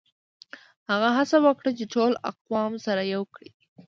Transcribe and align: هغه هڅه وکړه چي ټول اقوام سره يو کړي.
هغه 0.89 1.09
هڅه 1.17 1.37
وکړه 1.45 1.71
چي 1.77 1.85
ټول 1.93 2.11
اقوام 2.31 2.71
سره 2.85 3.01
يو 3.13 3.21
کړي. 3.35 3.49